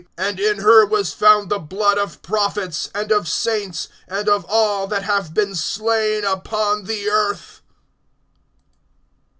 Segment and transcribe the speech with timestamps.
[0.17, 4.87] (24)And in her was found the blood of prophets, and of saints and of all
[4.87, 7.61] that have been slain upon the earth.